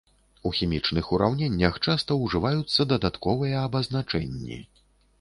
[0.49, 4.63] У хімічных ураўненнях часта ўжываюцца дадатковыя абазначэнні.